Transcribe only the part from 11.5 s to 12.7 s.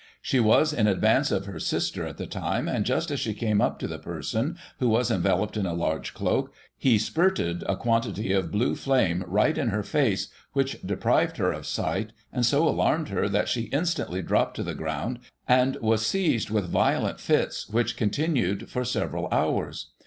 of sight, and so